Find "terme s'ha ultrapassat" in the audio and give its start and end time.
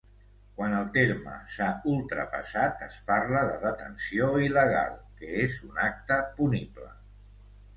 0.93-2.81